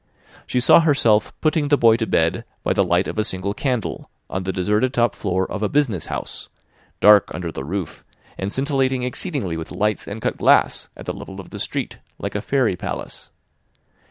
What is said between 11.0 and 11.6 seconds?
the level of the